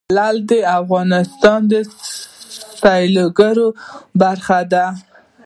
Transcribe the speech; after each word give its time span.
لعل 0.15 0.37
د 0.51 0.53
افغانستان 0.79 1.59
د 1.71 1.73
سیلګرۍ 2.81 3.67
برخه 4.21 4.59
ده. 4.71 4.85